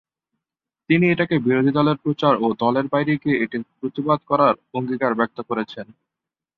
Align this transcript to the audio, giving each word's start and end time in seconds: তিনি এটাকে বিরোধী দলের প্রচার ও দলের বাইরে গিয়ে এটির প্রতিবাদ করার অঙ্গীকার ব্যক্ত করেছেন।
তিনি 0.89 1.05
এটাকে 1.09 1.35
বিরোধী 1.39 1.71
দলের 1.71 1.97
প্রচার 2.03 2.33
ও 2.35 2.57
দলের 2.59 2.85
বাইরে 2.93 3.13
গিয়ে 3.21 3.39
এটির 3.43 3.63
প্রতিবাদ 3.79 4.19
করার 4.29 4.55
অঙ্গীকার 4.73 5.13
ব্যক্ত 5.19 5.37
করেছেন। 5.49 5.85